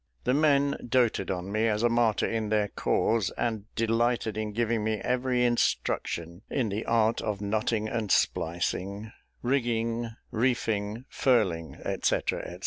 [0.23, 4.83] The men doated on me as a martyr in their cause, and delighted in giving
[4.83, 9.11] me every instruction in the art of knotting and splicing,
[9.43, 12.39] rigging, reefing, furling, &c, &c.